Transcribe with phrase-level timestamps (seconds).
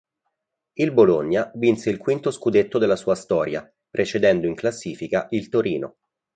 [0.73, 5.97] Il Bologna vinse il quinto scudetto della sua storia, precedendo in classifica il Torino.